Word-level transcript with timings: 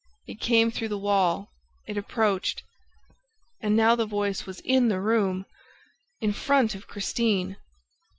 it 0.25 0.39
came 0.39 0.71
through 0.71 0.87
the 0.87 0.97
wall... 0.97 1.51
it 1.85 1.95
approached... 1.95 2.63
and 3.61 3.75
now 3.77 3.95
the 3.95 4.03
voice 4.03 4.47
was 4.47 4.59
IN 4.61 4.87
THE 4.87 4.99
ROOM, 4.99 5.45
in 6.19 6.33
front 6.33 6.73
of 6.73 6.87
Christine. 6.87 7.57